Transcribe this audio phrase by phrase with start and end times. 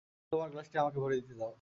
[0.03, 1.49] এখন, তোমার গ্লাসটি আমাকে ভরে দিতে দাও।